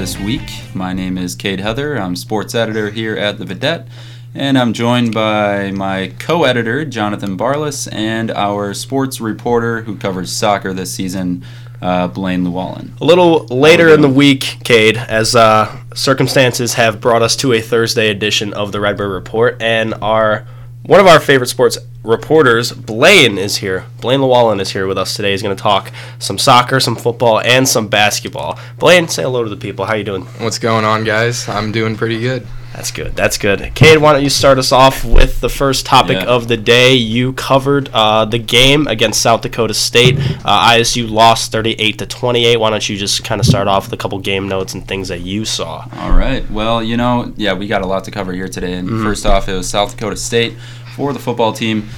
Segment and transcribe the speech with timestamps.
[0.00, 0.50] this week.
[0.72, 1.98] My name is Cade Heather.
[1.98, 3.86] I'm sports editor here at The Vidette,
[4.34, 10.32] and I'm joined by my co editor, Jonathan Barlas, and our sports reporter who covers
[10.32, 11.44] soccer this season,
[11.82, 12.94] uh, Blaine Llewellyn.
[13.02, 17.60] A little later in the week, Cade, as uh, circumstances have brought us to a
[17.60, 20.46] Thursday edition of the Redbird Report, and our
[20.82, 23.86] one of our favorite sports reporters, Blaine, is here.
[24.00, 25.32] Blaine Llewellyn is here with us today.
[25.32, 28.58] He's going to talk some soccer, some football, and some basketball.
[28.78, 29.84] Blaine, say hello to the people.
[29.86, 30.22] How you doing?
[30.38, 31.48] What's going on, guys?
[31.48, 32.46] I'm doing pretty good.
[32.72, 33.16] That's good.
[33.16, 33.74] That's good.
[33.74, 36.26] Cade, why don't you start us off with the first topic Yeah.
[36.26, 36.94] of the day?
[36.94, 40.16] You covered uh, the game against South Dakota State.
[40.44, 42.56] Uh, ISU lost 38 to 28.
[42.58, 45.08] Why don't you just kind of start off with a couple game notes and things
[45.08, 45.84] that you saw?
[45.98, 46.48] All right.
[46.48, 48.74] Well, you know, yeah, we got a lot to cover here today.
[48.74, 49.02] And Mm-hmm.
[49.04, 50.54] first off, it was South Dakota State
[51.00, 51.88] for the football team.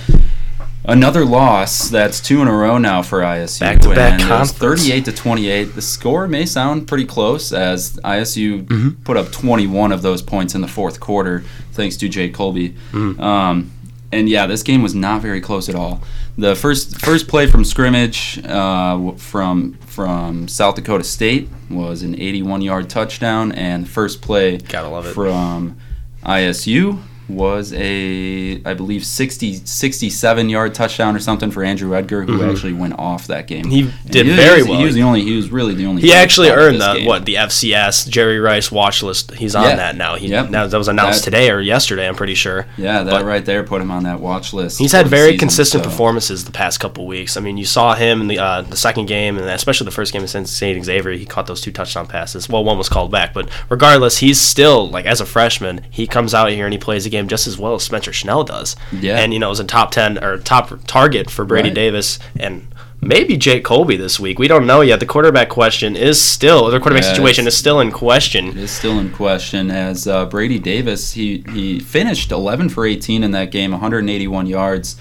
[0.84, 1.88] Another loss.
[1.90, 3.62] That's two in a row now for ISU.
[3.74, 4.52] It was conference.
[4.52, 5.64] 38 to 28.
[5.74, 9.02] The score may sound pretty close as ISU Mm-hmm.
[9.02, 11.42] put up 21 of those points in the fourth quarter,
[11.72, 12.74] thanks to Jay Kolbe.
[12.92, 13.20] Mm-hmm.
[13.20, 13.72] Um,
[14.12, 16.00] and yeah, this game was not very close at all.
[16.38, 22.62] The first first play from scrimmage uh, from from South Dakota State was an 81
[22.62, 25.12] yard touchdown, and first play Gotta love it.
[25.14, 25.76] from
[26.24, 32.42] ISU was a I believe 60 67 yard touchdown or something for Andrew Edgar who
[32.50, 33.64] actually went off that game.
[33.66, 33.70] Mm-hmm.
[33.72, 34.78] He And did was- very he was, well.
[34.78, 37.06] He was the only he was really the only He actually earned the game.
[37.06, 39.32] what the FCS Jerry Rice watch list.
[39.34, 39.76] He's on Yeah.
[39.76, 40.16] that now.
[40.16, 40.50] He Yep.
[40.50, 42.06] now that was announced That- today or yesterday.
[42.08, 42.66] I'm pretty sure.
[42.76, 44.78] Yeah, that But- right there put him on that watch list.
[44.78, 47.36] He's had very season, consistent so- performances the past couple weeks.
[47.36, 50.12] I mean, you saw him in the uh, the second game, and especially the first
[50.12, 50.84] game against St.
[50.84, 51.12] Xavier.
[51.12, 52.48] He caught those two touchdown passes.
[52.48, 56.34] Well, one was called back, but regardless, he's still like as a freshman, he comes
[56.34, 58.74] out here and he plays game just as well as Spencer Schnell does.
[58.90, 59.18] Yeah.
[59.20, 61.74] and you know, is a top ten or top target for Brady Right.
[61.74, 62.66] Davis and.
[63.04, 64.38] Maybe Jake Kolbe this week.
[64.38, 65.00] We don't know yet.
[65.00, 68.50] The quarterback question is still the quarterback Yeah, situation is still in question.
[68.50, 73.24] It is still in question as uh, Brady Davis he he finished 11 for 18
[73.24, 74.94] in that game, 181 yards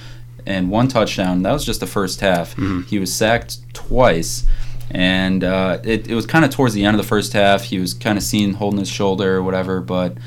[0.48, 1.44] and one touchdown.
[1.44, 2.54] That was just the first half.
[2.56, 2.82] Mm-hmm.
[2.88, 4.46] He was sacked twice.
[4.90, 7.66] And uh, it, it was kind of towards the end of the first half.
[7.66, 10.18] He was kind of seen holding his shoulder or whatever, but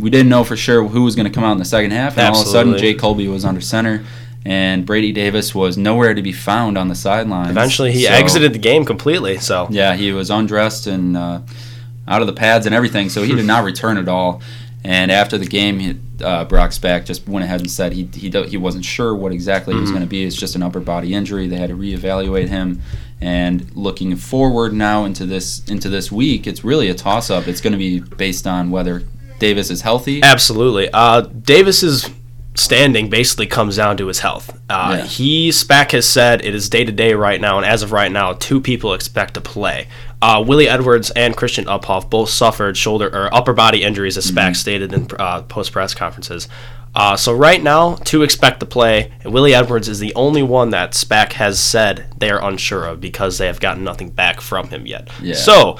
[0.00, 2.16] we didn't know for sure who was going to come out in the second half.
[2.18, 4.04] And all of a sudden, Jay Kolbe was under center,
[4.44, 7.50] and Brady Davis was nowhere to be found on the sidelines.
[7.50, 9.38] Eventually, he So- exited the game completely.
[9.38, 11.40] So yeah, he was undressed and uh,
[12.06, 14.40] out of the pads and everything, so he did not return at all.
[14.84, 18.30] And after the game, he, uh, Brock Spack just went ahead and said he he,
[18.48, 20.24] he wasn't sure what exactly it was going to be.
[20.24, 21.48] It's just an upper body injury.
[21.48, 22.80] They had to reevaluate him.
[23.20, 27.48] And looking forward now into this into this week, it's really a toss up.
[27.48, 29.02] It's going to be based on whether
[29.38, 30.22] Davis is healthy.
[30.22, 30.88] Absolutely.
[30.92, 32.08] Uh, Davis's
[32.54, 34.50] standing basically comes down to his health.
[34.68, 35.04] Uh, Yeah.
[35.04, 38.10] He Spack has said it is day to day right now, and as of right
[38.10, 39.86] now, two people expect to play.
[40.20, 44.56] Uh, Willie Edwards and Christian Uphoff both suffered shoulder or upper body injuries, as Spack
[44.56, 46.48] stated in uh, post press conferences.
[46.96, 50.70] Uh, so right now, two expect to play, and Willie Edwards is the only one
[50.70, 54.68] that Spack has said they are unsure of because they have gotten nothing back from
[54.68, 55.08] him yet.
[55.22, 55.34] Yeah.
[55.36, 55.78] So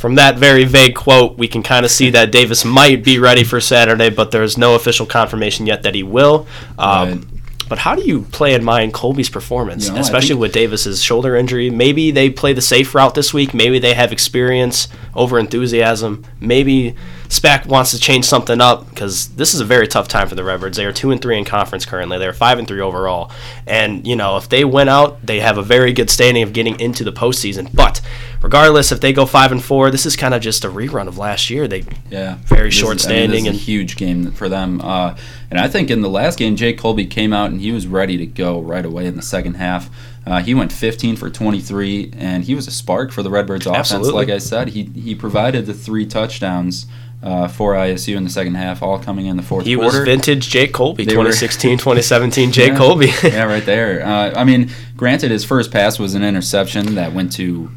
[0.00, 3.44] from that very vague quote, we can kind of see that Davis might be ready
[3.44, 6.46] for Saturday, but there's no official confirmation yet that he will.
[6.78, 7.24] Um, Right.
[7.68, 11.36] But how do you play in mind Kolbe's performance, You know, especially with Davis's shoulder
[11.36, 11.70] injury?
[11.70, 13.54] Maybe they play the safe route this week.
[13.54, 16.24] Maybe they have experience over enthusiasm.
[16.40, 16.96] Maybe
[17.30, 20.42] Spack wants to change something up because this is a very tough time for the
[20.42, 20.76] Redbirds.
[20.76, 22.18] They are two and three in conference currently.
[22.18, 23.30] They're five and three overall,
[23.68, 26.78] and you know if they win out, they have a very good standing of getting
[26.80, 27.72] into the postseason.
[27.72, 28.00] But
[28.42, 31.18] regardless, if they go five and four, this is kind of just a rerun of
[31.18, 31.68] last year.
[31.68, 34.80] They Yeah, Very is- short I mean, standing and- a huge game for them.
[34.82, 35.14] Uh,
[35.52, 38.16] and I think in the last game, Jake Kolbe came out and he was ready
[38.18, 39.88] to go right away in the second half.
[40.26, 43.92] Uh, he went 15 for 23, and he was a spark for the Redbirds offense.
[43.92, 44.12] Absolutely.
[44.26, 46.86] Like I said, he he provided the three touchdowns
[47.22, 50.48] uh, for ISU in the second half, all coming in the fourth he was vintage
[50.48, 52.78] Jake Kolbe, They 2016, 2017 Jake Yeah.
[52.78, 53.22] Kolbe.
[53.32, 54.04] yeah, right there.
[54.04, 57.70] Uh, I mean, granted, his first pass was an interception that went to.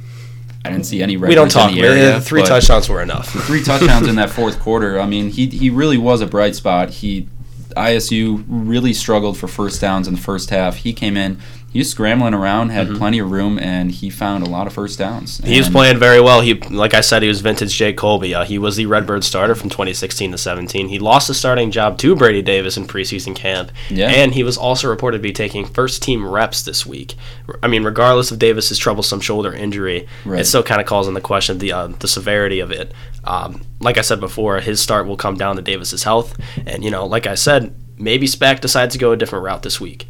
[0.65, 1.17] I didn't see any.
[1.17, 1.27] Red.
[1.27, 1.71] We don't Redbirds in talk.
[1.73, 3.27] the area, three touchdowns were enough.
[3.47, 4.97] three touchdowns in that fourth quarter.
[4.97, 6.89] I mean, he he really was a bright spot.
[6.89, 7.27] He
[7.75, 10.77] ISU really struggled for first downs in the first half.
[10.77, 11.39] He came in,
[11.73, 14.97] he was scrambling around, had plenty of room, and he found a lot of first
[14.99, 15.39] downs.
[15.39, 15.47] Mm-hmm.
[15.51, 16.41] He was playing very well.
[16.41, 18.33] He, like I said, he was vintage Jake Kolbe.
[18.33, 20.87] Uh, he was the Redbird starter from 2016 to 17.
[20.87, 24.09] He lost the starting job to Brady Davis in preseason camp, Yeah.
[24.09, 27.15] and he was also reported to be taking first team reps this week.
[27.61, 30.41] I mean, regardless of Davis's troublesome shoulder injury, Right.
[30.41, 32.93] it still kind of calls into question the uh, the severity of it.
[33.23, 36.37] Um, like I said before, his start will come down to Davis's health,
[36.67, 39.81] and you know, like I said, maybe Spack decides to go a different route this
[39.81, 40.07] week.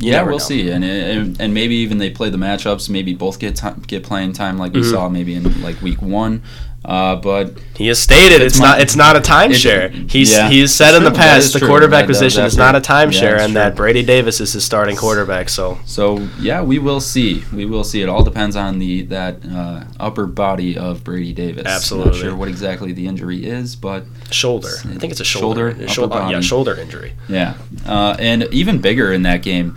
[0.00, 0.38] You yeah, we'll know.
[0.38, 2.88] see, and, and and maybe even they play the matchups.
[2.88, 4.90] Maybe both get time, get playing time, like we Mhm.
[4.90, 6.42] saw maybe in like week one.
[6.84, 10.10] Uh, but He has stated it's, It's not it's not a timeshare.
[10.10, 11.68] He's yeah, he's said in the past the true.
[11.68, 12.94] quarterback position is not a true.
[12.94, 13.74] Yeah, timeshare, it's and that.
[13.76, 15.48] Brady Davis is his starting quarterback.
[15.48, 17.42] So So yeah, we will see.
[17.52, 18.00] We will see.
[18.00, 21.66] It all depends on the that uh, upper body of Brady Davis.
[21.66, 22.12] Absolutely.
[22.12, 25.72] I'm not sure what exactly the injury is, but shoulder, I think it's a shoulder,
[25.72, 27.12] Shoulder, Shou- upper uh, yeah, shoulder injury.
[27.28, 27.54] yeah.
[27.84, 29.76] Uh, and even bigger in that game,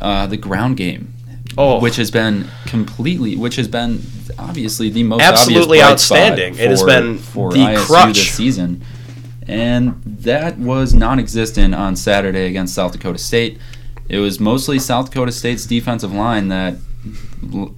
[0.00, 1.12] uh, the ground game,
[1.58, 4.02] Oh, which has been completely, which has been
[4.38, 6.54] obviously the most Absolutely obvious bright spot outstanding.
[6.58, 8.16] It has been for the ISU crutch.
[8.16, 8.84] this season,
[9.46, 13.58] and that was non-existent on Saturday against South Dakota State.
[14.08, 16.74] It was mostly South Dakota State's defensive line that,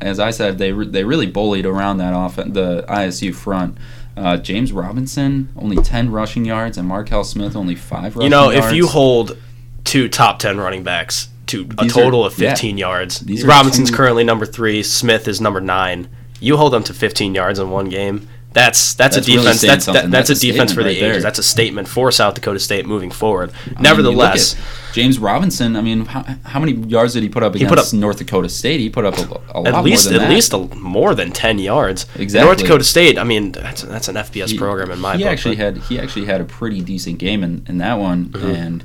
[0.01, 3.79] as I said, they re- they really bullied around that off the ISU front.
[4.17, 8.17] Uh, James Robinson only ten rushing yards, and Markel Smith only five.
[8.17, 8.67] Rushing you know, yards.
[8.67, 9.39] if you hold
[9.85, 12.51] two top ten running backs to a These are- total of yeah.
[12.51, 16.09] 15 yards, These Robinson's two- currently number three, Smith is number nine.
[16.41, 18.29] You hold them to 15 yards in one game.
[18.55, 19.61] That's that's, That's a defense.
[19.61, 21.23] saying that's that, that's, That's a a defense for the right ages.
[21.23, 23.53] That's a statement for South Dakota State moving forward.
[23.67, 25.77] I mean, Nevertheless, at James Robinson.
[25.77, 28.49] I mean, how, how many yards did he put up against put up- North Dakota
[28.49, 28.81] State?
[28.81, 30.35] He put up a, a lot at least more than at that.
[30.35, 32.07] least a, more than 10 yards.
[32.17, 32.47] Exactly.
[32.47, 33.19] North Dakota State.
[33.19, 35.33] I mean, that's that's an FBS He- program in my he book.
[35.33, 38.47] actually but- had he actually had a pretty decent game in, in that one, Mm-hmm.
[38.51, 38.85] and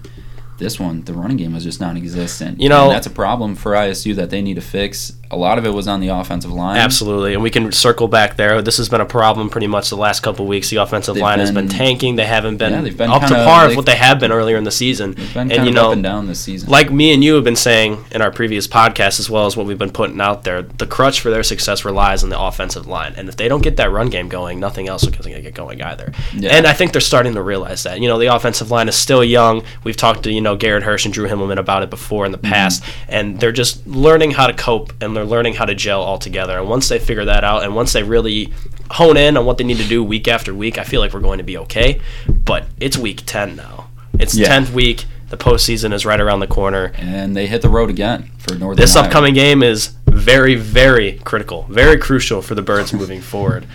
[0.57, 2.59] this one the running game was just non-existent.
[2.61, 5.13] You know- And that's a problem for ISU that they need to fix.
[5.33, 6.77] A lot of it was on the offensive line.
[6.77, 8.61] Absolutely, and we can circle back there.
[8.61, 10.69] This has been a problem pretty much the last couple weeks.
[10.69, 12.15] The offensive They've line has been been- tanking.
[12.15, 14.57] They haven't been, Yeah, been up to kinda- par of what they have been earlier
[14.57, 15.15] in the season.
[15.33, 16.69] Been and you know, up and down this season.
[16.69, 19.65] like me and you have been saying in our previous podcast, as well as what
[19.65, 23.13] we've been putting out there, the crutch for their success relies on the offensive line.
[23.17, 25.53] And if they don't get that run game going, nothing else is going to get
[25.53, 26.11] going either.
[26.33, 26.51] Yeah.
[26.51, 27.99] And I think they're starting to realize that.
[27.99, 29.63] You know, the offensive line is still young.
[29.83, 32.37] We've talked to, you know, Garrett Hirsch and Drew Himmelman about it before in the
[32.37, 32.53] mm-hmm.
[32.53, 32.83] past.
[33.07, 36.57] And they're just learning how to cope and they're learning how to gel all together.
[36.57, 38.53] And once they figure that out and once they really
[38.91, 41.19] hone in on what they need to do week after week, I feel like we're
[41.21, 42.01] going to be okay.
[42.27, 43.89] But it's week 10 now.
[44.19, 44.47] It's Yeah.
[44.49, 45.05] 10th week.
[45.29, 48.79] The postseason is right around the corner and they hit the road again for Northern.
[48.81, 49.07] this Iowa.
[49.07, 53.65] upcoming game is very, very critical, very crucial for the Birds moving forward.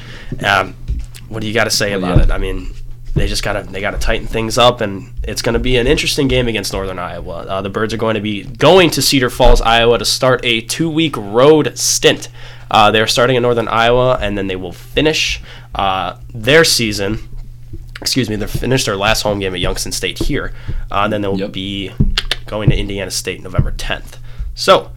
[0.44, 0.74] Um,
[1.28, 2.24] what do you got to say about yeah.
[2.24, 2.30] it?
[2.30, 2.70] I mean,
[3.18, 6.28] they just gotta they gotta tighten things up, and it's going to be an interesting
[6.28, 7.44] game against Northern Iowa.
[7.48, 10.60] Uh, the Birds are going to be going to Cedar Falls, Iowa, to start a
[10.62, 12.28] two-week road stint.
[12.70, 15.40] Uh, they're starting in Northern Iowa, and then they will finish
[15.74, 17.18] uh, their season.
[18.00, 20.54] Excuse me, they finished their last home game at Youngstown State here.
[20.90, 21.52] Uh, and then they'll Yep.
[21.52, 21.92] be
[22.46, 24.18] going to Indiana State November 10th.
[24.54, 24.90] So,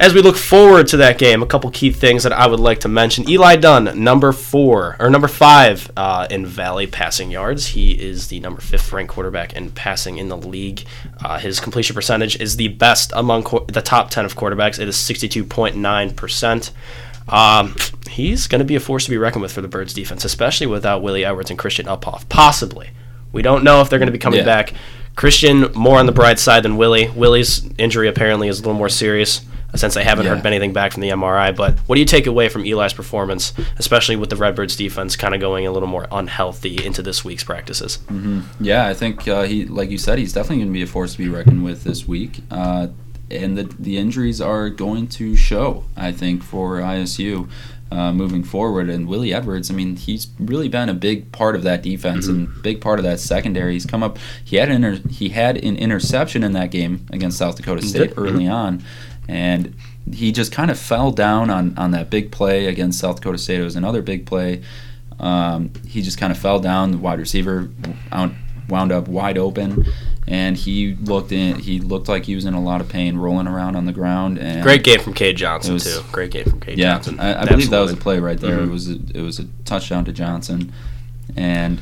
[0.00, 2.80] as we look forward to that game, a couple key things that I would like
[2.80, 3.28] to mention.
[3.28, 7.68] Eli Dunn, number four or number five uh, in Valley passing yards.
[7.68, 10.84] He is the number fifth ranked quarterback in passing in the league.
[11.24, 14.80] Uh, his completion percentage is the best among qu- the top ten of quarterbacks.
[14.80, 16.72] It is sixty two point nine percent.
[17.28, 17.76] Um,
[18.10, 20.66] he's going to be a force to be reckoned with for the Birds defense, especially
[20.66, 22.28] without Willie Edwards and Christian Uphoff.
[22.28, 22.90] Possibly.
[23.30, 24.44] We don't know if they're going to be coming Yeah.
[24.46, 24.74] back.
[25.14, 27.08] Christian more on the bright side than Willie.
[27.08, 29.42] Willie's injury apparently is a little more serious
[29.74, 30.34] since they haven't Yeah.
[30.36, 31.50] heard anything back from the MRI.
[31.56, 35.34] But what do you take away from Eli's performance, especially with the Redbirds defense kind
[35.34, 37.98] of going a little more unhealthy into this week's practices?
[38.60, 41.12] Yeah, I think uh, he, like you said, he's definitely going to be a force
[41.12, 42.40] to be reckoned with this week.
[42.50, 42.88] Uh,
[43.30, 45.84] and the the injuries are going to show.
[45.96, 47.48] I think for ISU.
[47.90, 51.62] Uh, moving forward, and Willie Edwards, I mean, he's really been a big part of
[51.64, 53.74] that defense and big part of that secondary.
[53.74, 54.18] He's come up.
[54.42, 58.14] He had an inter- he had an interception in that game against South Dakota State
[58.16, 58.82] early on,
[59.28, 59.74] and
[60.12, 63.60] he just kind of fell down on on that big play against South Dakota State.
[63.60, 64.62] It was another big play.
[65.20, 66.90] Um, he just kind of fell down.
[66.90, 67.70] The wide receiver
[68.10, 68.34] wound,
[68.68, 69.84] wound up wide open,
[70.26, 71.60] and he looked in.
[71.60, 74.38] He looked like he was in a lot of pain, rolling around on the ground.
[74.38, 76.02] And Great game from Cade Johnson was- too.
[76.10, 77.20] Great game from Cade Yeah, Johnson.
[77.20, 78.58] I, I believe that was a play right there.
[78.58, 78.66] Mhm.
[78.66, 80.72] It was a, it was a touchdown to Johnson,
[81.36, 81.80] and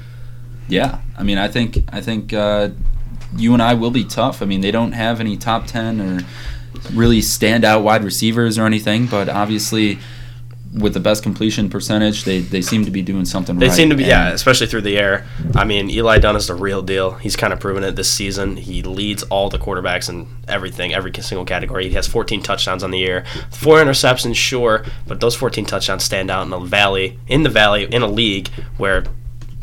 [0.69, 2.69] yeah, I mean, I think I think uh,
[3.39, 4.43] UNI will be tough.
[4.43, 6.21] I mean, they don't have any top ten or
[6.95, 9.99] really standout wide receivers or anything, but obviously.
[10.73, 13.75] With the best completion percentage, they, they seem to be doing something They right.
[13.75, 15.27] seem to be, yeah, especially through the air.
[15.57, 17.15] I mean, Eli Dunn is the real deal.
[17.15, 18.57] He's kind of proven it this season.
[18.57, 21.89] He leads all the quarterbacks in everything, every single category.
[21.89, 26.31] He has 14 touchdowns on the year, four interceptions, sure, but those 14 touchdowns stand
[26.31, 28.47] out in the valley, in the valley, in a league
[28.77, 29.03] where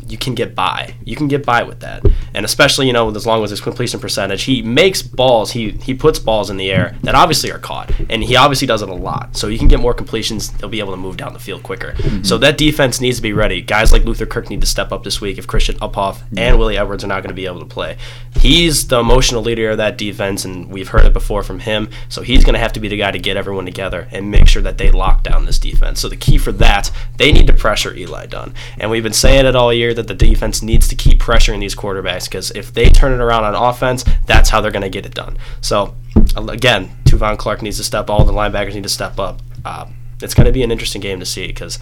[0.08, 0.94] you can get by.
[1.04, 4.00] You can get by with that, and especially you know as long as his completion
[4.00, 5.52] percentage, he makes balls.
[5.52, 8.82] He he puts balls in the air that obviously are caught, and he obviously does
[8.82, 9.36] it a lot.
[9.36, 10.50] So you can get more completions.
[10.52, 11.92] They'll be able to move down the field quicker.
[11.92, 12.22] Mm-hmm.
[12.24, 13.60] So that defense needs to be ready.
[13.60, 16.78] Guys like Luther Kirk need to step up this week if Christian Uphoff and Willie
[16.78, 17.96] Edwards are not going to be able to play.
[18.40, 21.90] He's the emotional leader of that defense, and we've heard it before from him.
[22.08, 24.48] So he's going to have to be the guy to get everyone together and make
[24.48, 26.00] sure that they lock down this defense.
[26.00, 29.46] So the key for that, they need to pressure Eli Dunn, and we've been saying
[29.46, 32.88] it all year that the defense needs to keep pressuring these quarterbacks because if they
[32.88, 35.36] turn it around on offense, that's how they're going to get it done.
[35.60, 35.96] So,
[36.36, 38.04] again, Tuvon Clark needs to step.
[38.04, 38.10] up.
[38.10, 39.42] All the linebackers need to step up.
[39.64, 39.86] Uh,
[40.20, 41.78] it's going to be an interesting game to see because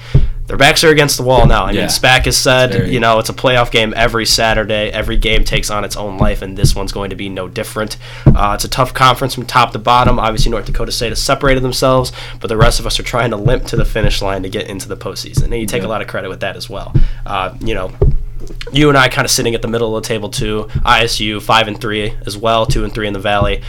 [0.47, 1.65] their backs are against the wall now.
[1.65, 1.81] I Yeah.
[1.83, 2.93] mean, Spack has said, Very.
[2.93, 4.91] you know, it's a playoff game every Saturday.
[4.91, 7.97] Every game takes on its own life, and this one's going to be no different.
[8.27, 10.19] Uh, it's a tough conference from top to bottom.
[10.19, 13.37] Obviously, North Dakota State has separated themselves, but the rest of us are trying to
[13.37, 15.45] limp to the finish line to get into the postseason.
[15.45, 16.95] And you take a lot of credit with that as well.
[17.25, 17.91] Uh, you know,
[18.73, 20.69] UNI kind of sitting at the middle of the table too.
[20.85, 23.63] ISU five and three as well, two and three in the Valley.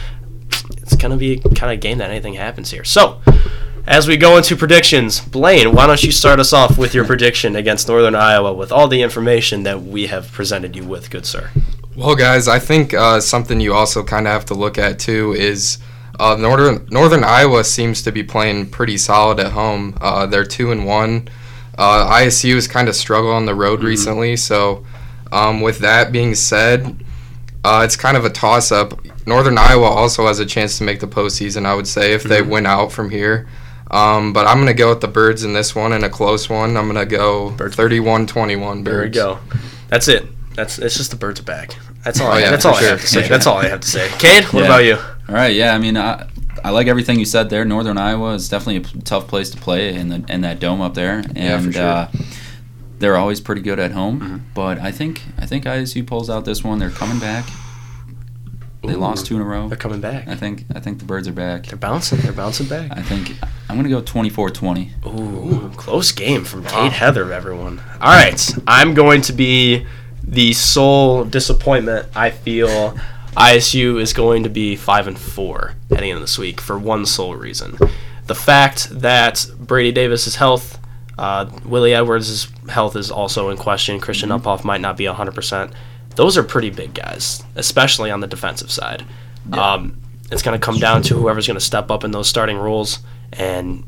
[0.82, 2.84] It's gonna be kind of game that anything happens here.
[2.84, 3.20] So,
[3.88, 7.56] as we go into predictions, Blaine, why don't you start us off with your prediction
[7.56, 11.50] against Northern Iowa with all the information that we have presented you with, good sir?
[11.96, 15.32] Well, guys, I think uh, something you also kind of have to look at too
[15.32, 15.78] is
[16.20, 19.96] uh, northern Northern Iowa seems to be playing pretty solid at home.
[20.02, 21.28] Uh, they're two and one.
[21.78, 24.84] Uh, ISU has kind of struggled on the road recently, so
[25.32, 27.04] um, with that being said,
[27.64, 29.00] uh, it's kind of a toss up.
[29.26, 31.64] Northern Iowa also has a chance to make the postseason.
[31.64, 33.48] I would say if they win out from here.
[33.90, 36.48] Um, but I'm going to go with the Birds in this one and a close
[36.50, 36.76] one.
[36.76, 38.84] I'm going to go 31 21 Birds.
[38.84, 39.40] There we go.
[39.88, 40.26] That's it.
[40.54, 41.76] That's it's just the birds are back.
[42.04, 42.26] That's all.
[42.28, 43.28] Oh, I, yeah, that's for all I have to say.
[43.28, 44.08] That's all I have to say.
[44.18, 44.66] Cade, what Yeah.
[44.66, 44.96] about you?
[44.96, 45.72] All right, yeah.
[45.74, 46.28] I mean, I,
[46.64, 47.64] I like everything you said there.
[47.64, 50.80] Northern Iowa is definitely a p- tough place to play in the in that dome
[50.80, 51.82] up there, and Yeah, for sure.
[51.82, 52.10] uh,
[52.98, 54.20] they're always pretty good at home.
[54.20, 54.36] Mm-hmm.
[54.54, 56.78] But I think I think ISU pulls out this one.
[56.80, 57.48] They're coming back.
[58.82, 58.98] They Ooh.
[58.98, 59.68] lost two in a row.
[59.68, 60.28] They're coming back.
[60.28, 61.66] I think I think the birds are back.
[61.66, 62.20] They're bouncing.
[62.20, 62.90] They're bouncing back.
[62.96, 63.32] I think
[63.68, 65.04] I'm gonna go 24-20.
[65.06, 67.80] Ooh, close game from Cade Heather, everyone.
[68.00, 69.84] All right, I'm going to be
[70.22, 72.06] the sole disappointment.
[72.14, 72.96] I feel
[73.36, 77.34] ISU is going to be five and four heading into this week for one sole
[77.34, 77.76] reason:
[78.26, 80.78] the fact that Brady Davis's health,
[81.18, 83.98] uh, Willie Edwards' health is also in question.
[83.98, 85.34] Christian Uphoff might not be 100.
[85.34, 85.72] percent
[86.18, 89.04] Those are pretty big guys, especially on the defensive side.
[89.52, 90.00] Um,
[90.32, 92.98] it's going to come down to whoever's going to step up in those starting roles.
[93.32, 93.84] And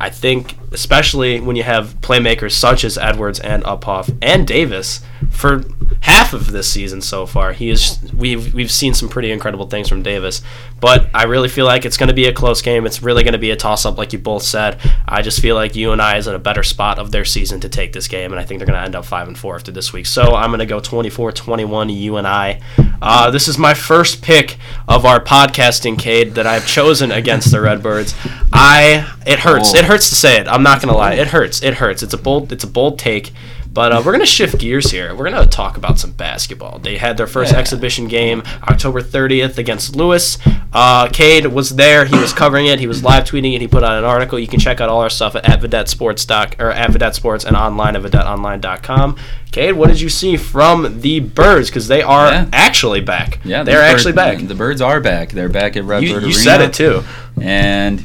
[0.00, 5.64] I think, especially when you have playmakers such as Edwards and Uphoff and Davis for
[6.00, 9.88] half of this season so far, he is we've we've seen some pretty incredible things
[9.88, 10.42] from Davis.
[10.80, 12.84] But I really feel like it's going to be a close game.
[12.86, 14.78] It's really going to be a toss up, like you both said.
[15.08, 17.92] I just feel like UNI is in a better spot of their season to take
[17.92, 19.92] this game, and I think they're going to end up five and four after this
[19.92, 20.06] week.
[20.06, 22.60] So I'm going to go 24-21 UNI.
[23.00, 27.60] Uh, this is my first pick of our podcasting cade that I've chosen against the
[27.60, 28.14] Redbirds.
[28.52, 29.74] I it hurts.
[29.74, 29.78] Oh.
[29.78, 30.48] It hurts to say it.
[30.48, 31.14] I'm not gonna lie.
[31.14, 31.62] It hurts.
[31.62, 32.02] It hurts.
[32.02, 32.52] It's a bold.
[32.52, 33.32] It's a bold take.
[33.76, 35.14] But uh, we're gonna shift gears here.
[35.14, 36.78] We're gonna talk about some basketball.
[36.78, 37.58] They had their first Yeah.
[37.58, 40.38] exhibition game October 30th against Lewis.
[40.72, 42.06] Uh, Cade was there.
[42.06, 42.80] He was covering it.
[42.80, 43.60] He was live tweeting it.
[43.60, 44.38] He put out an article.
[44.38, 47.14] You can check out all our stuff at, at Vidette Sports doc, or at Vidette
[47.14, 49.16] Sports and online at VidetteOnline.com.
[49.52, 51.68] Cade, what did you see from the Birds?
[51.68, 52.46] Because they are Yeah.
[52.54, 53.40] actually back.
[53.44, 54.38] Yeah, they're actually back.
[54.38, 55.32] The birds are back.
[55.32, 56.32] They're back at Redbird You, you Arena.
[56.34, 57.04] said it too.
[57.40, 58.02] And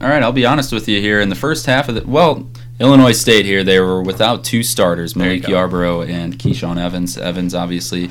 [0.00, 1.20] all right, I'll be honest with you here.
[1.20, 2.48] In the first half of the well,
[2.80, 5.42] Illinois State here they were without two starters, Malik.
[5.42, 7.16] Yarbrough and Keyshawn Evans.
[7.18, 8.10] Evans obviously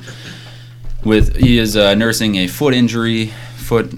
[1.04, 3.28] with he is uh, nursing a foot injury.
[3.58, 3.94] Foot,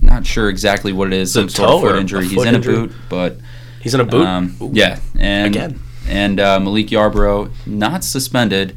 [0.00, 1.32] not sure exactly what it is.
[1.32, 2.26] Some sort of foot injury.
[2.26, 2.74] He's in injury?
[2.74, 3.36] a boot, but
[3.80, 4.26] He's in a boot.
[4.26, 5.80] um, yeah, and Again.
[6.08, 8.76] and uh, Malik Yarbrough not suspended.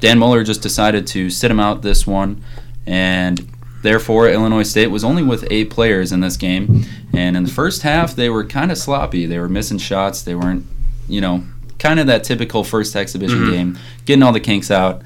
[0.00, 2.42] Dan Muller just decided to sit him out this one,
[2.86, 3.48] and
[3.82, 6.84] therefore Illinois State was only with eight players in this game.
[7.12, 9.26] And in the first half, they were kind of sloppy.
[9.26, 10.22] They were missing shots.
[10.22, 10.64] They weren't,
[11.08, 11.42] you know,
[11.78, 13.50] kind of that typical first exhibition Mhm.
[13.50, 15.02] game, getting all the kinks out,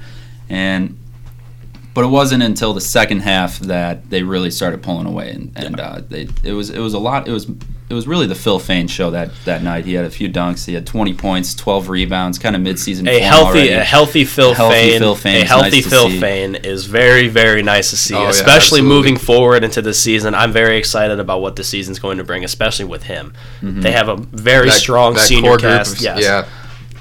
[0.49, 0.97] and.
[1.93, 5.79] But it wasn't until the second half that they really started pulling away, and, and
[5.79, 7.25] uh, they it was it was a lot.
[7.25, 7.47] It was
[7.87, 9.85] it was really the Phil Fayne show that that night.
[9.85, 10.65] He had a few dunks.
[10.65, 13.07] He had 20 points, 12 rebounds, kind of midseason.
[13.07, 13.69] a form healthy, already.
[13.73, 16.19] a healthy Phil Healthy Fayne, Phil Fayne a healthy nice Phil see.
[16.19, 18.89] Fayne is very, very nice to see, Oh, especially absolutely.
[18.89, 20.33] moving forward into the season.
[20.33, 23.33] I'm very excited about what the season's going to bring, especially with him.
[23.61, 23.81] Mm-hmm.
[23.81, 25.95] They have a very That- strong that senior core group cast.
[25.97, 26.19] of- yes.
[26.23, 26.45] Yeah.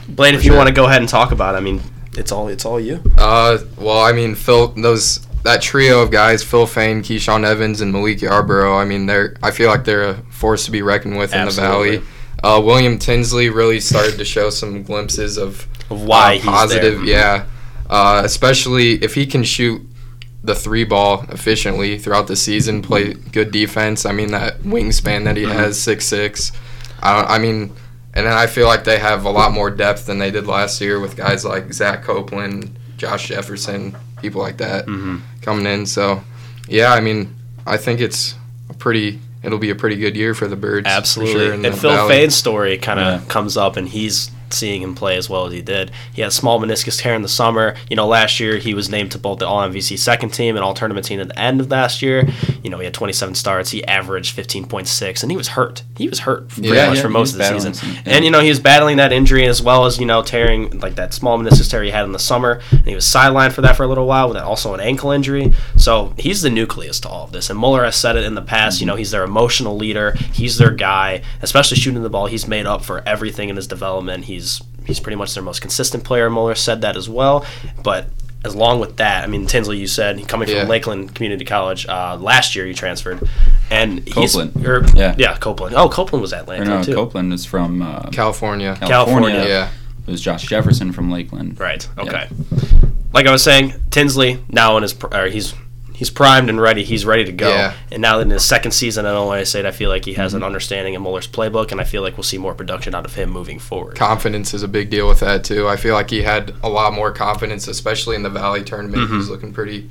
[0.08, 0.58] Blaine, if for you sure.
[0.58, 1.80] want to go ahead and talk about, it, I mean,
[2.14, 3.00] it's all, it's all you.
[3.16, 7.92] Uh, well, I mean, Phil, those that trio of guys, Phil Fayne, Keyshawn Evans, and
[7.92, 8.80] Malik Yarbrough.
[8.80, 9.36] I mean, they're.
[9.42, 10.14] I feel like they're a
[10.44, 12.02] force to be reckoned with in the valley.
[12.42, 16.96] Uh, William Tinsley really started to show some glimpses of Of why uh, he's positive.
[16.98, 17.06] there.
[17.06, 17.46] Yeah,
[17.88, 19.80] uh, especially if he can shoot
[20.42, 24.04] the three ball efficiently throughout the season, play good defense.
[24.04, 25.52] I mean that wingspan that he Mm-hmm.
[25.58, 26.52] has, six six.
[27.00, 27.72] I, I mean,
[28.12, 30.78] and then I feel like they have a lot more depth than they did last
[30.82, 35.22] year with guys like Zach Copeland, Josh Jefferson, people like that Mhm.
[35.40, 35.86] coming in.
[35.86, 36.22] So,
[36.68, 37.34] yeah, I mean,
[37.66, 38.34] I think it's
[38.68, 39.20] a pretty.
[39.44, 40.86] It'll be a pretty good year for the Birds.
[40.86, 41.34] Absolutely.
[41.34, 42.30] sure, and the Phil Valley.
[42.30, 43.28] Story kind of Yeah.
[43.28, 45.90] comes up, and he's seeing him play as well as he did.
[46.12, 47.74] He had a small meniscus tear in the summer.
[47.90, 50.64] You know, last year he was named to both the All MVC second team and
[50.64, 52.28] All Tournament team at the end of last year.
[52.62, 53.70] You know, he had 27 starts.
[53.70, 55.82] He averaged 15.6, and he was hurt.
[55.96, 57.74] He was hurt pretty Yeah, much yeah, for most of the season.
[57.74, 58.00] some- yeah.
[58.06, 60.94] And you know, he was battling that injury as well as you know tearing like
[60.96, 63.76] that small meniscus tear he had in the summer, and he was sidelined for that
[63.76, 65.52] for a little while with also an ankle injury.
[65.76, 67.50] So he's the nucleus to all of this.
[67.50, 68.80] And Muller has said it in the past.
[68.80, 70.12] You know, he's their emotional leader.
[70.32, 72.26] He's their guy, especially shooting the ball.
[72.26, 74.24] He's made up for everything in his development.
[74.34, 76.28] He's he's pretty much their most consistent player.
[76.28, 77.44] Muller said that as well.
[77.82, 78.08] But
[78.44, 80.60] as long with that, I mean, Tinsley, you said coming Yeah.
[80.60, 83.26] from Lakeland Community College uh, last year, he transferred,
[83.70, 84.52] and Copeland.
[84.54, 85.14] he's or, Yeah.
[85.16, 85.74] yeah, Copeland.
[85.76, 86.94] Oh, Copeland was at Lakeland no, too.
[86.94, 88.76] Copeland is from uh, California.
[88.78, 88.88] California.
[89.30, 89.44] California.
[89.48, 89.70] Yeah.
[90.06, 91.58] It was Josh Jefferson from Lakeland.
[91.58, 91.88] Right.
[91.96, 92.28] Okay.
[93.14, 95.54] Like I was saying, Tinsley now in his pr- or he's
[95.94, 96.82] he's primed and ready.
[96.84, 97.48] He's ready to go.
[97.48, 97.74] Yeah.
[97.92, 100.42] And now in his second season at Illinois State, I feel like he has Mm-hmm.
[100.42, 103.14] an understanding of Muller's playbook, and I feel like we'll see more production out of
[103.14, 103.96] him moving forward.
[103.96, 105.68] confidence is a big deal with that too.
[105.68, 109.02] I feel like he had a lot more confidence, especially in the Valley tournament.
[109.04, 109.12] Mm-hmm.
[109.12, 109.88] He was looking pretty,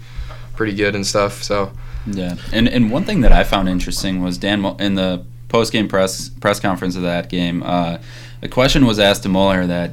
[0.55, 1.41] pretty good and stuff.
[1.43, 1.72] So
[2.05, 5.88] Yeah, and and one thing that I found interesting was Dan in the post game
[5.88, 7.63] press press conference of that game.
[7.63, 8.00] Uh,
[8.41, 9.91] a question was asked to Muller that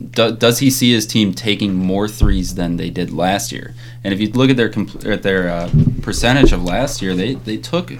[0.00, 3.74] do, does he see his team taking more threes than they did last year?
[4.02, 4.72] And if you look at their
[5.12, 5.70] at their uh,
[6.02, 7.92] percentage of last year, they they took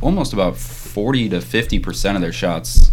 [0.00, 2.90] almost about forty to fifty percent of their shots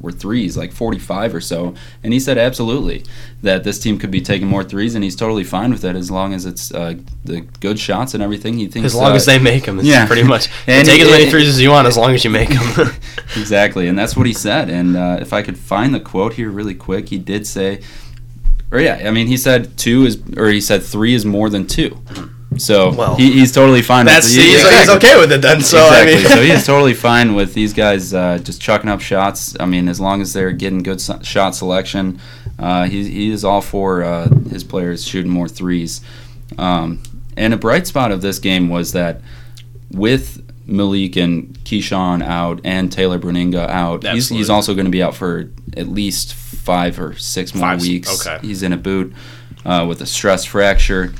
[0.00, 1.74] were threes, like forty five or so.
[2.02, 3.04] And he said absolutely
[3.42, 6.10] that this team could be taking more threes, and he's totally fine with that as
[6.10, 8.58] long as it's uh, the good shots and everything.
[8.58, 10.06] He thinks As long uh, as they make them, yeah.
[10.06, 10.48] pretty much.
[10.66, 12.90] And take as many threes as you want, as long as you make them.
[13.36, 14.68] exactly, and that's what he said.
[14.68, 17.80] And uh, if I could find the quote here really quick, he did say,
[18.70, 21.66] or yeah, I mean, he said two is, or he said three is more than
[21.66, 22.02] two.
[22.58, 24.06] So Well, he, he's totally fine.
[24.06, 25.60] That's with he's, yeah, he's okay with it then.
[25.60, 26.12] So exactly.
[26.14, 29.56] I mean, so he's totally fine with these guys uh, just chucking up shots.
[29.60, 32.20] I mean, as long as they're getting good so- shot selection,
[32.58, 36.00] uh, he, he is all for uh, his players shooting more threes.
[36.58, 37.02] Um,
[37.36, 39.20] and a bright spot of this game was that
[39.90, 45.02] with Malik and Keyshawn out and Taylor Bruninga out, he's, he's also going to be
[45.02, 48.26] out for at least five or six more Five- weeks.
[48.26, 48.44] okay.
[48.46, 49.12] He's in a boot
[49.64, 51.12] uh, with a stress fracture.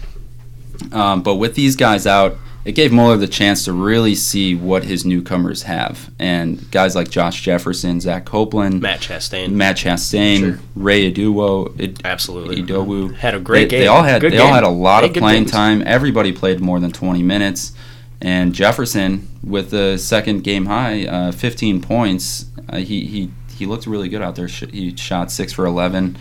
[0.92, 4.82] Um, but with these guys out, it gave Muller the chance to really see what
[4.84, 6.10] his newcomers have.
[6.18, 10.58] And guys like Josh Jefferson, Zach Copeland, Matt Chastain, Matt Chastain, Sure.
[10.74, 13.14] Ray Aduwo, Id- absolutely Idowu.
[13.14, 13.80] had a great they, game.
[13.82, 15.52] They all had Good they all had a lot Eight of playing games.
[15.52, 15.82] time.
[15.86, 17.72] Everybody played more than 20 minutes.
[18.20, 23.86] And Jefferson, with the second game high, uh, 15 points, uh, he, he he looked
[23.86, 24.48] really good out there.
[24.48, 26.18] He shot six for 11.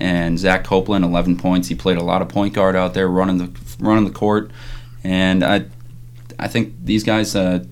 [0.00, 1.68] And Zach Copeland, 11 points.
[1.68, 4.50] He played a lot of point guard out there, running the running the court.
[5.04, 5.66] And I
[6.38, 7.64] I think these guys uh,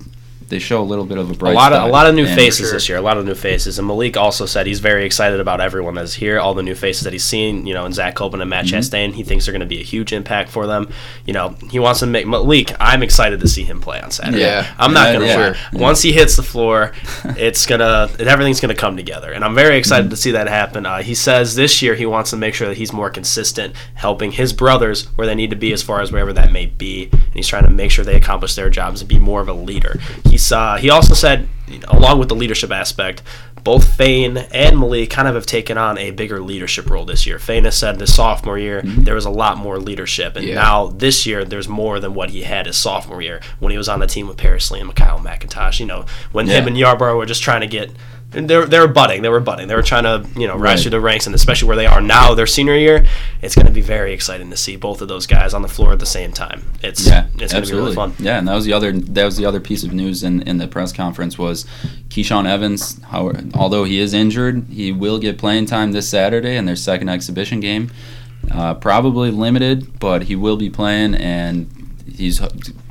[0.47, 2.25] they show a little bit of a bright a lot of a lot of new
[2.25, 2.73] faces sure.
[2.73, 2.97] this year.
[2.97, 3.77] A lot of new faces.
[3.79, 6.39] And Malik also said he's very excited about everyone that's here.
[6.39, 7.65] All the new faces that he's seen.
[7.67, 8.77] You know, in Zach Copeland and Matt Mm-hmm.
[8.77, 10.91] Chastain, he thinks they're going to be a huge impact for them.
[11.25, 12.71] You know, he wants to make Malik.
[12.79, 14.39] I'm excited to see him play on Saturday.
[14.39, 14.73] Yeah.
[14.77, 15.53] I'm not going to yeah.
[15.53, 15.79] Sure.
[15.79, 16.93] Once he hits the floor,
[17.37, 19.31] it's gonna and everything's gonna come together.
[19.31, 20.09] And I'm very excited Mm-hmm.
[20.11, 20.85] to see that happen.
[20.85, 24.31] Uh, he says this year he wants to make sure that he's more consistent, helping
[24.31, 27.09] his brothers where they need to be as far as wherever that may be.
[27.11, 29.53] And he's trying to make sure they accomplish their jobs and be more of a
[29.53, 29.99] leader.
[30.37, 33.23] He's uh, he also said, you know, along with the leadership aspect,
[33.63, 37.39] both Fayne and Malik kind of have taken on a bigger leadership role this year.
[37.39, 40.53] Fayne has said this sophomore year there was a lot more leadership, and Yeah.
[40.55, 43.89] now this year there's more than what he had his sophomore year when he was
[43.89, 45.79] on the team with Paris Lee and Mikhail McIntosh.
[45.79, 47.89] You know, when him and Yarbrough were just trying to get.
[48.31, 49.21] They were, they were budding.
[49.21, 49.69] They were budding.
[49.69, 50.81] They were trying to, you know, rise Right.
[50.81, 53.05] through the ranks, and especially where they are now, their senior year,
[53.41, 55.93] it's going to be very exciting to see both of those guys on the floor
[55.93, 56.61] at the same time.
[56.83, 57.95] It's Yeah, it's going to be really absolutely.
[57.95, 58.15] fun.
[58.19, 60.57] Yeah, and that was the other that was the other piece of news in, in
[60.57, 61.65] the press conference was
[62.09, 63.01] Keyshawn Evans.
[63.03, 67.07] How, although he is injured, he will get playing time this Saturday in their second
[67.07, 67.91] exhibition game.
[68.51, 71.69] Uh, probably limited, but he will be playing, and
[72.13, 72.41] he's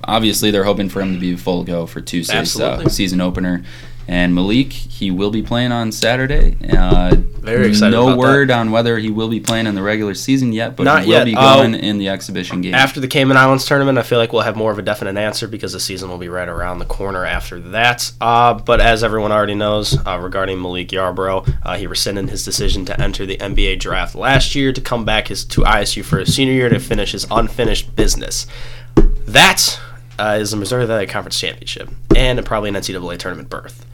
[0.05, 3.63] obviously they're hoping for him to be full go for Tuesday's uh, season opener.
[4.09, 6.57] And Malik, he will be playing on Saturday.
[6.73, 10.53] Uh, Very excited No word on whether he will be playing in the regular season
[10.53, 11.25] yet, but Not he will yet.
[11.25, 12.75] be Uh, going in the exhibition game.
[12.75, 15.49] After the Cayman Islands tournament, I feel like we'll have more of a definite answer
[15.49, 18.13] because the season will be right around the corner after that.
[18.21, 22.85] Uh, but as everyone already knows, uh, regarding Malik Yarbrough, uh, he rescinded his decision
[22.85, 26.33] to enter the NBA draft last year to come back his, to ISU for his
[26.33, 28.47] senior year to finish his unfinished business.
[29.27, 29.81] That
[30.19, 33.85] uh, is the Missouri Valley Conference Championship and probably an NCAA tournament berth.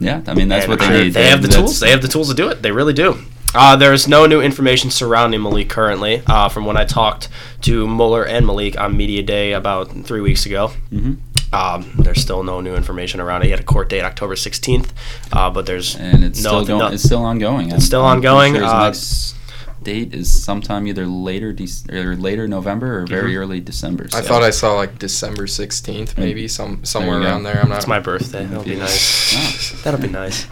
[0.00, 1.14] Yeah, I mean that's And what they need.
[1.14, 1.80] They have the That's- tools.
[1.80, 2.62] They have the tools to do it.
[2.62, 3.18] They really do.
[3.54, 6.22] Uh, there's no new information surrounding Malik currently.
[6.26, 7.28] Uh, from when I talked
[7.62, 11.16] to Muller and Malik on media day about three weeks ago, Mhm.
[11.52, 13.46] um, there's still no new information around it.
[13.46, 14.92] He had a court date October 16th,
[15.32, 16.78] uh, but there's and it's no, still going.
[16.78, 17.72] no- it's still ongoing.
[17.72, 19.34] I'm- still I'm ongoing, Sure next
[19.82, 23.40] date is sometime either later Dec- or later November or very Mm-hmm.
[23.40, 24.08] early December.
[24.12, 27.60] I thought I saw like December 16th, maybe some somewhere you around there.
[27.60, 27.78] I'm not.
[27.78, 28.44] it's my birthday.
[28.46, 29.30] That'll be nice.
[29.80, 29.80] Oh.
[29.84, 30.46] That'll be nice.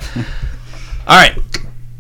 [1.07, 1.37] All right.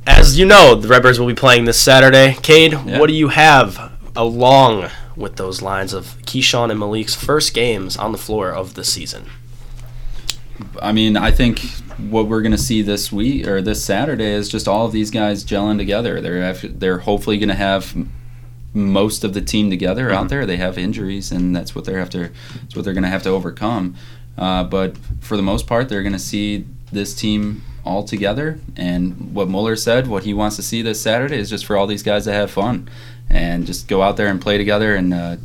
[0.06, 2.34] As you know, the Redbirds will be playing this Saturday.
[2.42, 2.98] Cade, Yeah.
[2.98, 8.12] what do you have along with those lines of Keyshawn and Malik's first games on
[8.12, 9.26] the floor of the season?
[10.80, 11.60] I mean, I think
[11.98, 15.10] what we're going to see this week or this Saturday is just all of these
[15.10, 16.20] guys gelling together.
[16.20, 17.94] They're they're hopefully going to have
[18.74, 20.14] most of the team together Mm-hmm.
[20.14, 20.46] out there.
[20.46, 22.30] They have injuries, and that's what they're have to
[22.62, 23.96] that's what they're going to have to overcome.
[24.36, 28.60] Uh, but for the most part, they're going to see this team all together.
[28.76, 31.86] And what Muller said, what he wants to see this Saturday is just for all
[31.86, 32.88] these guys to have fun
[33.28, 35.36] and just go out there and play together and uh,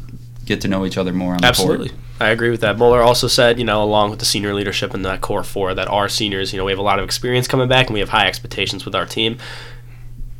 [0.46, 1.92] get to know each other more on the Absolutely.
[2.24, 2.78] I agree with that.
[2.78, 5.88] Muller also said, you know, along with the senior leadership and that core four that
[5.88, 8.10] are seniors, you know, we have a lot of experience coming back and we have
[8.10, 9.38] high expectations with our team.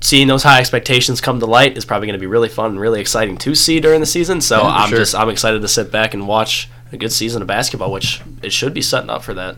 [0.02, 2.80] Seeing those high expectations come to light is probably going to be really fun and
[2.80, 4.42] really exciting to see during the season.
[4.42, 4.98] So Yeah, I'm sure.
[4.98, 8.52] just I'm excited to sit back and watch a good season of basketball, which it
[8.52, 9.58] should be setting up for that.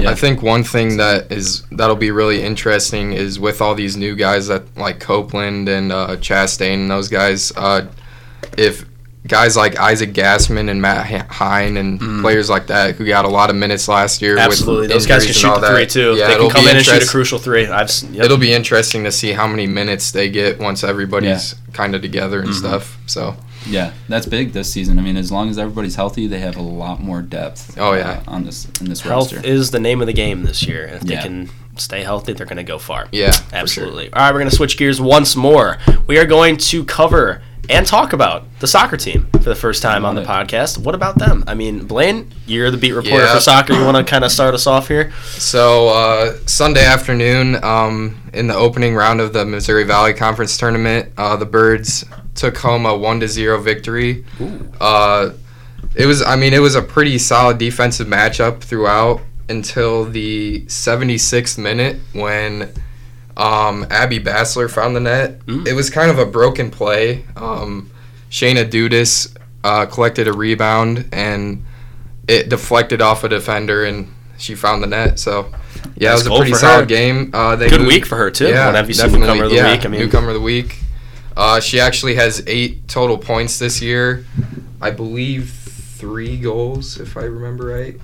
[0.00, 0.10] Yeah.
[0.10, 4.16] I think one thing that is that'll be really interesting is with all these new
[4.16, 7.52] guys that like Copeland and uh, Chastain and those guys.
[7.56, 7.86] Uh,
[8.58, 8.84] if
[9.26, 13.28] guys like Isaac Gassman and Matt H- Hine and players like that who got a
[13.28, 14.40] lot of minutes last year, Mm.
[14.44, 16.14] Absolutely, with those guys can shoot the three too.
[16.16, 17.66] Yeah, they it'll can come be in and shoot a crucial three.
[17.66, 18.24] I've yep.
[18.26, 22.38] It'll be interesting to see how many minutes they get once everybody's kind of together
[22.40, 22.48] Mm-hmm.
[22.48, 22.98] and stuff.
[23.06, 24.98] So Yeah, that's big this season.
[24.98, 27.78] I mean, as long as everybody's healthy, they have a lot more depth.
[27.78, 28.22] Oh, yeah.
[28.26, 29.48] uh, on this in this health roster.
[29.48, 30.84] is the name of the game this year.
[30.84, 31.22] If they Yeah.
[31.22, 33.08] can stay healthy, they're going to go far.
[33.12, 33.58] yeah, for sure.
[33.58, 34.12] Absolutely.
[34.12, 35.78] All right, we're going to switch gears once more.
[36.06, 40.04] We are going to cover and talk about the soccer team for the first time
[40.04, 40.76] on the Love podcast.
[40.76, 41.44] What about them?
[41.46, 43.34] I mean, Blaine, you're the beat reporter Yeah.
[43.34, 43.72] for soccer.
[43.72, 45.12] You want to kind of start us off here?
[45.30, 51.10] So uh, Sunday afternoon, um, in the opening round of the Missouri Valley Conference tournament,
[51.16, 54.26] uh, the Birds took home a one to zero victory.
[54.78, 55.30] Uh,
[55.94, 61.58] it was, I mean, it was a pretty solid defensive matchup throughout until the 76th
[61.58, 62.72] minute when
[63.36, 65.40] um, Abby Bassler found the net.
[65.46, 65.66] Mm.
[65.66, 67.24] It was kind of a broken play.
[67.36, 67.90] Um,
[68.30, 71.64] Shayna Dudis uh, collected a rebound and
[72.28, 75.18] it deflected off a defender and she found the net.
[75.18, 75.52] So
[75.96, 76.86] yeah, Nice it was a pretty solid her.
[76.86, 77.30] game.
[77.34, 78.48] Uh, they Good moved- week for her, too.
[78.48, 79.20] Yeah, When MVC definitely.
[79.20, 80.78] Newcomer of the yeah, Week, I mean- newcomer of the week.
[81.36, 84.24] Uh, she actually has eight total points this year.
[84.80, 87.96] I believe three goals, if I remember right.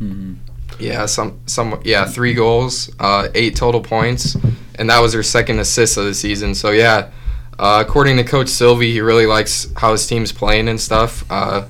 [0.00, 0.36] Mhm.
[0.78, 4.36] Yeah, some some yeah, three goals, uh, eight total points,
[4.74, 6.54] and that was her second assist of the season.
[6.54, 7.10] So yeah,
[7.58, 11.66] uh, according to Coach Sylvie, he really likes how his team's playing and stuff, uh,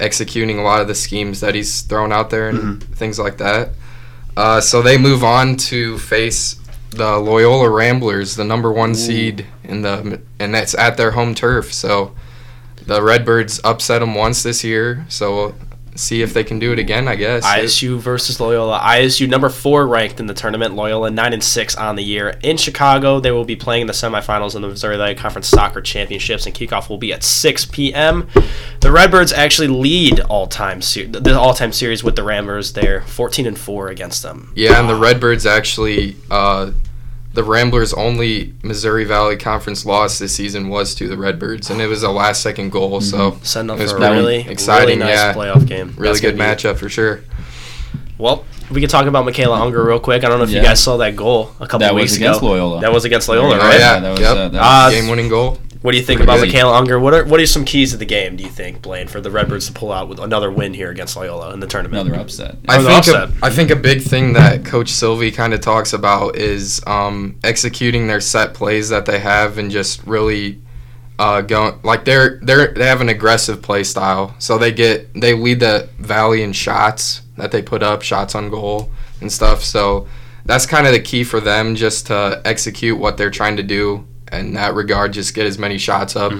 [0.00, 3.70] executing a lot of the schemes that he's thrown out there and things like that.
[4.36, 6.56] Uh, so they move on to face
[6.90, 11.72] the Loyola Ramblers, the number one seed in the, and that's at their home turf.
[11.72, 12.14] So
[12.86, 15.04] the Redbirds upset them once this year.
[15.08, 15.54] So
[15.96, 17.08] see if they can do it again.
[17.08, 17.44] I guess.
[17.44, 18.78] ISU versus Loyola.
[18.80, 20.74] ISU number four ranked in the tournament.
[20.74, 22.38] Loyola nine and six on the year.
[22.42, 25.80] In Chicago, they will be playing in the semifinals in the Missouri Valley Conference Soccer
[25.80, 28.28] Championships, and kickoff will be at 6 p.m.
[28.80, 32.72] The Redbirds actually lead all time se- the all time series with the Ramblers.
[32.72, 34.52] They're 14 and four against them.
[34.54, 36.72] Yeah, and the Redbirds actually, uh,
[37.36, 41.86] the Ramblers' only Missouri Valley Conference loss this season was to the Redbirds, and it
[41.86, 43.00] was a last second goal.
[43.00, 45.34] So Setting up It was for a really, exciting, really nice yeah.
[45.34, 45.94] playoff game.
[45.96, 47.20] really That's good gonna be- matchup for sure.
[48.18, 50.24] Well, we could talk about Michaela Unger real quick.
[50.24, 52.40] I don't know if you guys saw that goal a couple That was weeks against
[52.40, 52.48] ago.
[52.48, 52.80] Loyola.
[52.80, 53.78] That was against Loyola, Oh, right?
[53.78, 54.36] yeah, that was, yep.
[54.36, 55.58] uh, that Uh, Game winning goal.
[55.86, 56.48] What do you think about good.
[56.48, 56.98] Michaela Unger?
[56.98, 58.34] What are what are some keys to the game?
[58.34, 61.16] Do you think, Blaine, for the Redbirds to pull out with another win here against
[61.16, 62.08] Loyola in the tournament?
[62.08, 62.56] another upset.
[62.68, 63.30] I Or think a, offset.
[63.40, 68.08] I think a big thing that Coach Sylvie kind of talks about is um, executing
[68.08, 70.60] their set plays that they have and just really
[71.20, 74.34] uh, going like they're they're they have an aggressive play style.
[74.40, 78.50] So they get they lead the valley in shots that they put up, shots on
[78.50, 79.62] goal and stuff.
[79.62, 80.08] So
[80.46, 84.04] that's kind of the key for them, just to execute what they're trying to do
[84.32, 85.12] in that regard.
[85.12, 86.32] Just get as many shots up,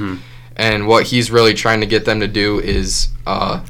[0.56, 3.60] and what he's really trying to get them to do is uh,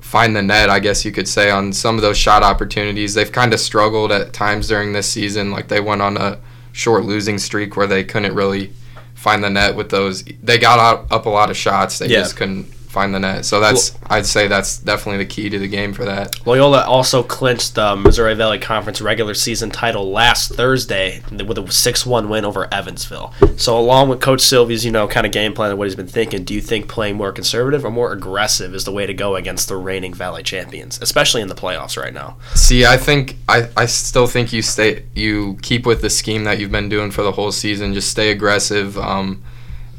[0.00, 0.70] find the net.
[0.70, 3.14] I guess you could say on some of those shot opportunities.
[3.14, 5.50] They've kind of struggled at times during this season.
[5.50, 6.38] Like they went on a
[6.72, 8.72] short losing streak where they couldn't really
[9.14, 10.24] find the net with those.
[10.42, 11.98] They got out, up a lot of shots.
[11.98, 12.20] They Yeah.
[12.20, 13.44] just couldn't find the net.
[13.44, 16.44] So that's I'd say that's definitely the key to the game for that.
[16.44, 22.28] Loyola also clinched the Missouri Valley Conference regular season title last Thursday with a 6-1
[22.28, 23.32] win over Evansville.
[23.56, 26.08] So along with Coach Sylvie's, you know, kind of game plan and what he's been
[26.08, 29.36] thinking, do you think playing more conservative or more aggressive is the way to go
[29.36, 32.36] against the reigning Valley champions, especially in the playoffs right now?
[32.54, 36.58] See, I think I, I still think you stay you keep with the scheme that
[36.58, 37.94] you've been doing for the whole season.
[37.94, 38.98] Just stay aggressive.
[38.98, 39.42] Um,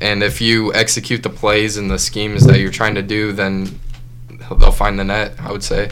[0.02, 3.80] and if you execute the plays and the schemes that you're trying to do, then
[4.60, 5.36] they'll find the net.
[5.40, 5.92] I would say.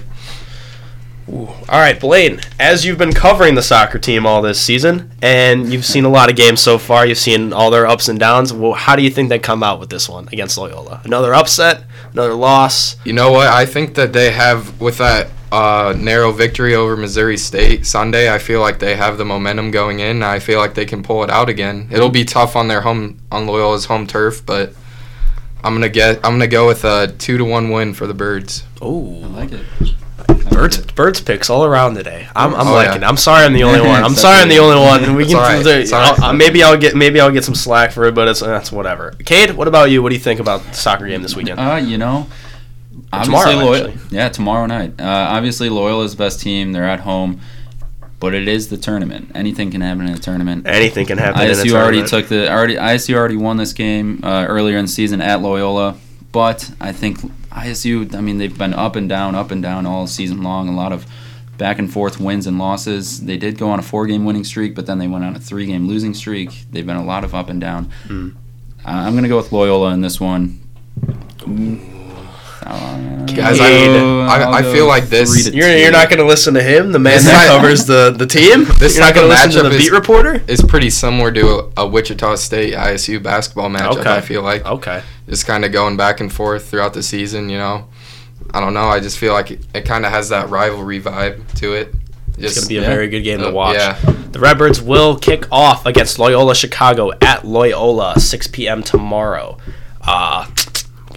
[1.32, 5.86] All right, Blaine, as you've been covering the soccer team all this season, and you've
[5.86, 8.52] seen a lot of games so far, you've seen all their ups and downs.
[8.52, 11.02] Well, how do you think they come out with this one against Loyola?
[11.04, 12.96] Another upset, another loss?
[13.06, 13.48] You know what?
[13.48, 18.32] I think that they have with that uh, narrow victory over Missouri State Sunday.
[18.34, 20.22] I feel like they have the momentum going in.
[20.24, 21.88] I feel like they can pull it out again.
[21.92, 24.74] It'll be tough on their home on Loyola's home turf, but
[25.64, 28.64] I'm gonna get I'm gonna go with a two to one win for the Birds.
[28.82, 29.66] Oh, I like it.
[30.52, 32.28] birds, birds picks all around today.
[32.36, 33.02] I'm, I'm Oh, liking.
[33.02, 33.08] yeah.
[33.08, 33.10] it.
[33.10, 34.04] I'm sorry, I'm the only one.
[34.04, 35.16] I'm sorry, I'm the only one.
[35.16, 35.66] We can all right.
[35.66, 35.92] It's.
[35.94, 39.16] I'll- maybe I'll get maybe I'll get some slack for it, but it's that's whatever.
[39.26, 40.04] Cade, what about you?
[40.04, 41.60] What do you think about the soccer game this weekend?
[41.60, 42.28] Uh, you know,
[43.12, 43.90] Tomorrow, obviously Loyola.
[43.90, 44.18] actually.
[44.18, 44.94] Yeah, tomorrow night.
[45.00, 46.74] Uh, obviously, Loyola's the best team.
[46.74, 47.42] They're at home,
[48.20, 49.32] but it is the tournament.
[49.34, 50.68] Anything can happen in a tournament.
[50.68, 51.42] Anything can happen.
[51.42, 54.86] in a ISU already took the already ISU already won this game uh, earlier in
[54.86, 55.98] the season at Loyola,
[56.32, 57.20] but I think
[57.52, 58.14] ISU.
[58.14, 60.70] I mean, they've been up and down, up and down all season long.
[60.70, 61.06] A lot of
[61.58, 63.26] back and forth wins and losses.
[63.26, 65.88] They did go on a four-game winning streak, but then they went on a three-game
[65.88, 66.52] losing streak.
[66.72, 67.92] They've been a lot of up and down.
[68.08, 68.30] Hmm.
[68.86, 70.60] Uh, I'm gonna go with Loyola in this one.
[72.64, 76.64] Guys, I- I- I'll I feel like this- You're, you're not going to listen to
[76.64, 78.66] him, the man This that type- covers the, the team.
[78.80, 80.44] This you're not type going to listen to the matchup beat is- reporter.
[80.48, 83.98] It's pretty similar to a, a Wichita State ISU basketball matchup.
[84.00, 84.14] Okay.
[84.14, 85.02] I feel like Okay.
[85.28, 87.50] just kind of going back and forth throughout the season.
[87.50, 87.88] You know,
[88.54, 88.88] I don't know.
[88.90, 91.94] I just feel like it, it kind of has that rivalry vibe to it.
[92.38, 92.88] It's Just, going to be a yeah.
[92.88, 93.76] very good game to Uh, watch.
[93.76, 94.00] yeah.
[94.32, 98.82] The Redbirds will kick off against Loyola Chicago at Loyola, 6 p.m.
[98.82, 99.58] tomorrow.
[100.02, 100.46] Uh,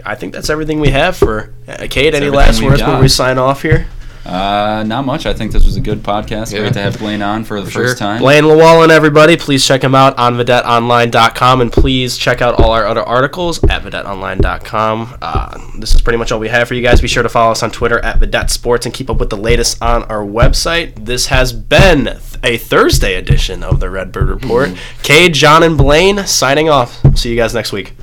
[0.05, 2.15] I think that's everything we have for uh, Cade.
[2.15, 2.87] Any last we words got.
[2.87, 3.87] before we sign off here?
[4.25, 5.27] Uh, not much.
[5.27, 6.53] I think this was a good podcast.
[6.53, 6.61] Yeah.
[6.61, 8.07] Great to have Blaine on for the For first sure.
[8.07, 8.21] time.
[8.21, 12.87] Blaine Llewellyn, everybody, please check him out on VidetteOnline.com and please check out all our
[12.87, 15.19] other articles at VidetteOnline.com.
[15.21, 17.01] Uh, this is pretty much all we have for you guys.
[17.01, 19.37] Be sure to follow us on Twitter at Vidette Sports and keep up with the
[19.37, 21.05] latest on our website.
[21.05, 24.71] This has been a Thursday edition of the Redbird Report.
[25.03, 27.01] Cade, John, and Blaine signing off.
[27.19, 27.95] See you guys next week.